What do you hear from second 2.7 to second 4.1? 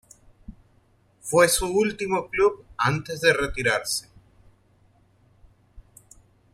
antes de retirarse.